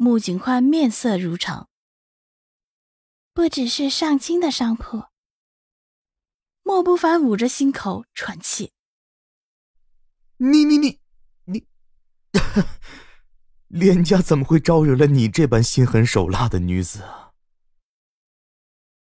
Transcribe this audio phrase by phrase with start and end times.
[0.00, 1.68] 穆景欢面色如常。
[3.34, 5.06] 不只是上清的商铺。
[6.62, 8.72] 莫不凡捂着心口喘气。
[10.36, 11.00] 你你你
[11.46, 11.66] 你，
[13.66, 17.32] 连家怎么会招惹了你这般心狠手辣的女子啊？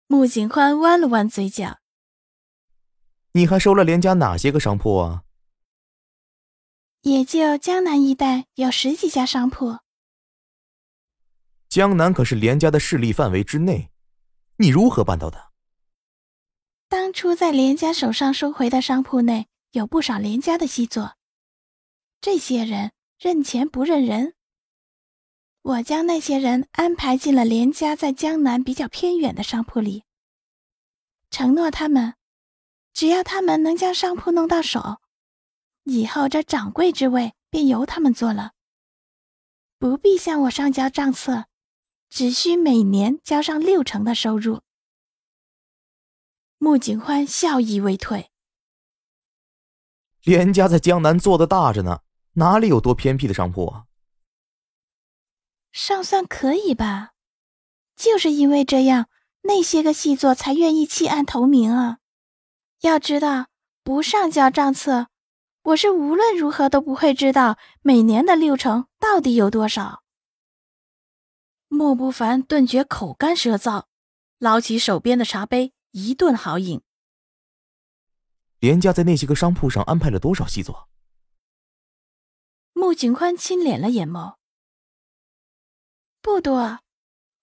[0.07, 1.79] 穆景欢弯了弯嘴角。
[3.31, 5.23] 你还收了连家哪些个商铺啊？
[7.03, 9.79] 也就江南一带有十几家商铺。
[11.73, 13.89] 江南可是连家的势力范围之内，
[14.57, 15.51] 你如何办到的？
[16.87, 21.15] 当初在连家手上收回的商铺内有不少连家的细作，
[22.21, 24.35] 这些人认钱不认人。
[25.63, 30.03] 我将那些人安排进了连家在江南比较偏远的商铺里，
[31.31, 32.13] 承诺他们，
[32.93, 35.01] 只要他们能将商铺弄到手。
[35.85, 38.51] 以后这掌柜之位便由他们做了，
[39.79, 41.45] 不必向我上交账册，
[42.13, 44.61] 只需每年交上六成的收入。
[46.59, 48.29] 穆景欢笑意未退。
[50.21, 52.01] 连家在江南做的大着呢，
[52.33, 53.85] 哪里有多偏僻的商铺啊？
[55.71, 57.13] 尚算可以吧，
[57.95, 59.09] 就是因为这样，
[59.41, 61.97] 那些个细作才愿意弃暗投明啊。
[62.81, 63.47] 要知道，
[63.83, 65.07] 不上交账册。
[65.63, 70.02] 我是无论如何都不会知道每年的六成到底有多少。
[71.73, 73.85] 莫不凡顿觉口干舌燥，
[74.37, 76.83] 捞起手边的茶杯，一顿豪饮。
[78.59, 80.87] 连家在那些个商铺上安排了多少细作？
[82.73, 84.35] 穆景宽轻敛了眼眸，
[86.21, 86.79] 不多。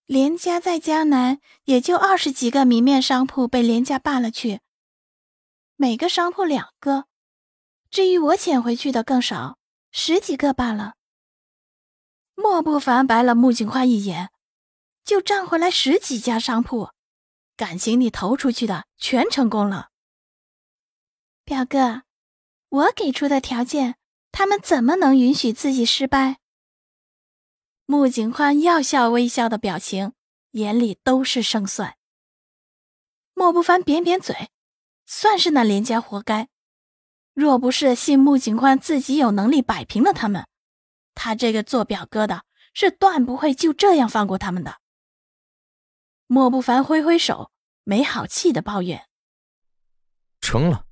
[0.06, 4.60] 连家在江南也就二十几个明面商铺被连家罢了去，
[5.74, 7.06] 每个商铺两个。
[7.90, 9.58] 至于我遣回去的更少，
[9.90, 10.94] 十几个罢了。
[12.40, 14.30] 莫不凡白了穆景欢一眼，
[15.04, 16.88] 就赚回来十几家商铺，
[17.54, 19.90] 感情你投出去的全成功了。
[21.44, 22.02] 表哥，
[22.70, 23.96] 我给出的条件，
[24.32, 26.38] 他们怎么能允许自己失败？
[27.84, 30.14] 穆景欢要笑微笑的表情，
[30.52, 31.98] 眼里都是胜算。
[33.34, 34.48] 莫不凡扁扁嘴，
[35.04, 36.48] 算是那林家活该。
[37.34, 40.46] 若不是信穆景欢自己有能力摆平了他们，
[41.22, 44.81] 他这个做表哥的是断不会就这样放过他们的。
[46.26, 47.53] 莫不凡挥挥手，
[47.84, 49.06] 没好气的抱怨
[50.41, 50.86] ：“成了，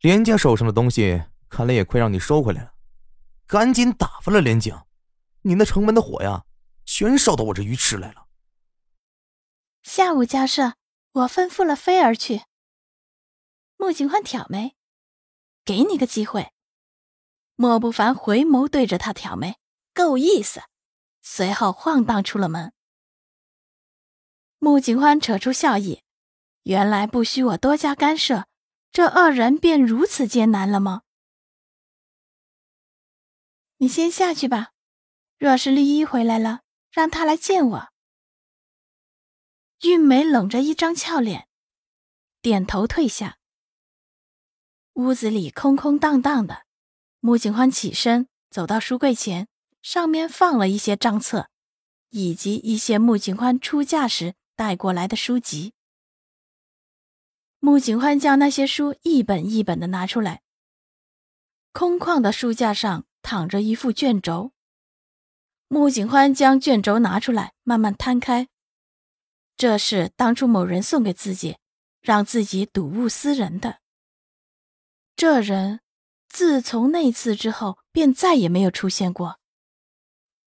[0.00, 2.74] 连家手上的东西看来也快让你收回来了，
[3.46, 4.76] 赶紧打发了连景，
[5.42, 6.44] 你那城门的火呀，
[6.84, 8.26] 全烧到我这鱼池来了。”
[9.84, 10.74] 下午交涉，
[11.12, 12.42] 我吩咐了菲儿去。
[13.76, 14.74] 穆景欢挑眉。
[15.64, 16.52] 给你个机会，
[17.62, 19.56] 莫不凡回眸对着他挑眉，
[19.94, 20.62] 够意思。
[21.22, 22.72] 随后晃荡出了门。
[24.58, 26.02] 穆景欢扯出笑意，
[26.64, 28.48] 原来不需我多加干涉，
[28.90, 31.02] 这二人便如此艰难了吗？
[33.76, 34.72] 你先下去吧，
[35.38, 37.92] 若是绿衣回来了，让他来见我。
[39.82, 41.46] 韵梅冷着一张俏脸，
[42.40, 43.38] 点头退下。
[44.94, 46.66] 屋子里空空荡荡的，
[47.24, 49.46] 穆景欢起身走到书柜前，
[49.80, 51.48] 上面放了一些账册，
[52.10, 55.72] 以及一些穆景欢出嫁时带过来的书籍。
[57.60, 60.42] 穆景欢将那些书一本一本的拿出来，
[61.72, 64.50] 空旷的书架上躺着一副卷轴。
[65.68, 68.48] 穆景欢将卷轴拿出来，慢慢摊开，
[69.56, 71.56] 这是当初某人送给自己，
[72.00, 73.78] 让自己睹物思人的。
[75.14, 75.78] 这人
[76.32, 79.38] 自从那次之后，便再也没有出现过。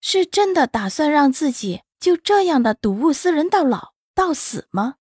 [0.01, 4.95] 是真的打算让自己就这样的睹物思人到老到死吗？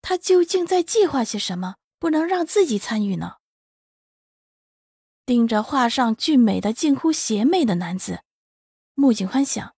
[0.00, 3.38] 他究竟在计划些什么，不能让自己参与呢？
[5.24, 8.20] 盯着画上俊美的近乎邪魅的男子，
[8.94, 9.74] 穆景欢想：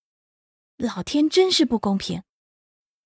[0.76, 2.22] 老天真是不公平，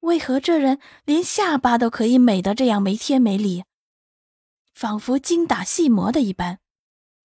[0.01, 3.63] 为何这人连下巴都可以美得这样没天没理？
[4.75, 6.59] 仿佛精打细磨的一般，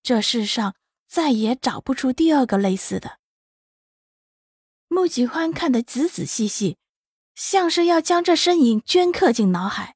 [0.03, 0.75] 这世上
[1.07, 3.19] 再也找不出第二个类似的。
[4.88, 6.77] 穆景欢看得仔仔细细，
[7.35, 9.95] 像是要将这身影镌刻进脑海。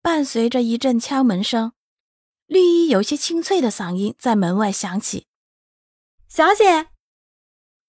[0.00, 1.72] 伴随着一阵敲门声，
[2.46, 5.26] 绿衣有些清脆的嗓音在门外响起
[6.28, 6.88] ：“小姐。”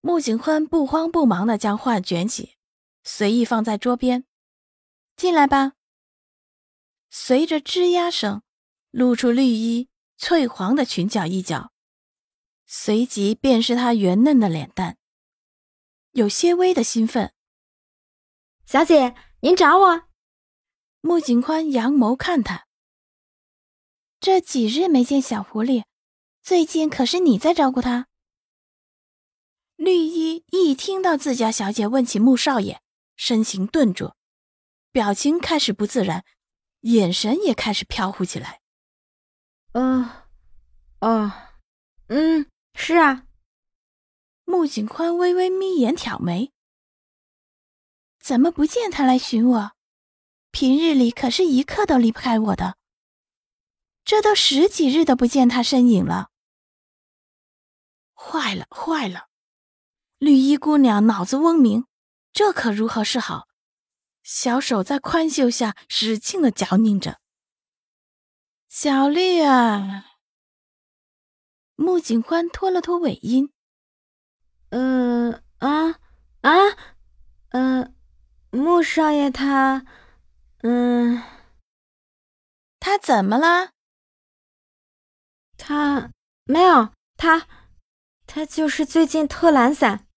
[0.02, 2.56] 穆景欢不慌不忙地将画卷起，
[3.04, 4.26] 随意放在桌边。
[5.18, 5.74] “进来吧。”
[7.18, 8.44] 随着吱呀声，
[8.92, 11.72] 露出绿衣翠黄的裙角一角，
[12.66, 14.98] 随即便是她圆嫩的脸蛋。
[16.12, 17.34] 有些微的兴奋，
[18.66, 20.04] 小姐，您找我？
[21.00, 22.68] 穆景宽扬眸看他，
[24.20, 25.86] 这几日没见小狐狸，
[26.44, 28.08] 最近可是你在照顾他？
[29.78, 32.82] 绿衣一听到自家小姐问起穆少爷，
[33.16, 34.16] 身形顿住，
[34.92, 36.26] 表情开始不自然，
[36.86, 38.62] 眼神也开始飘忽起来。
[39.74, 40.08] 嗯，
[41.00, 41.32] 哦，
[42.08, 43.26] 嗯，是啊。
[44.44, 46.52] 穆景宽微微眯眼挑眉，
[48.20, 49.72] 怎么不见他来寻我？
[50.52, 52.78] 平日里可是一刻都离不开我的，
[54.04, 56.30] 这都十几日都不见他身影了。
[58.14, 59.28] 坏了坏了，
[60.20, 61.88] 绿衣姑娘脑子嗡鸣，
[62.32, 63.48] 这可如何是好？
[64.26, 67.22] 小手在宽袖下使劲的搅拧着。
[68.68, 70.18] 小绿啊，
[71.76, 73.54] 穆景欢拖了拖尾音。
[74.70, 76.00] 嗯啊
[76.42, 76.52] 啊，
[77.50, 77.96] 嗯，
[78.50, 79.86] 穆少爷他，
[80.64, 81.22] 嗯，
[82.80, 83.74] 他怎么了？
[85.56, 86.10] 他
[86.46, 87.48] 没有，他，
[88.26, 90.08] 他就是最近特懒散。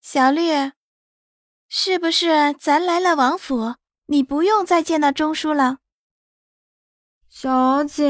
[0.00, 0.72] 小绿，
[1.76, 3.74] 是不是咱来了王府，
[4.06, 5.78] 你不用再见到钟叔了？
[7.28, 8.04] 小姐，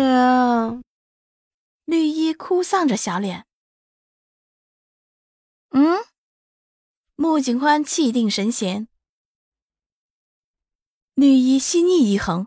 [1.86, 3.46] 绿衣哭丧着小脸。
[5.70, 6.04] 嗯，
[7.14, 8.86] 穆景欢气定神闲。
[11.14, 12.46] 绿衣心意一横，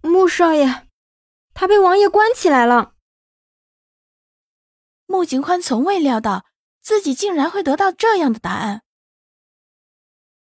[0.00, 0.88] 穆少爷，
[1.52, 2.94] 他被王爷关起来了。
[5.04, 6.46] 穆景欢从未料到
[6.80, 8.84] 自己竟然会得到这样的答案。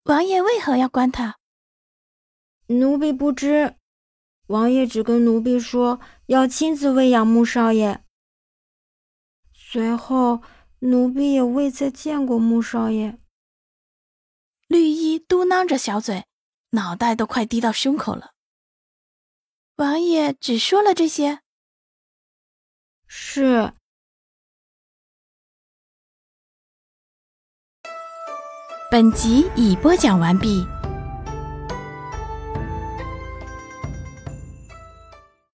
[0.09, 1.37] 王爷为何要关他？
[2.65, 3.75] 奴婢不知，
[4.47, 8.03] 王爷只跟奴婢说要亲自喂养穆少爷。
[9.53, 10.41] 随后。
[10.81, 13.19] 奴婢也未再见过穆少爷。
[14.67, 16.25] 绿衣嘟囔着小嘴，
[16.69, 18.31] 脑袋都快低到胸口了。
[19.75, 21.41] 王爷只说了这些。
[23.07, 23.73] 是。
[28.91, 30.65] 本集已播讲完毕。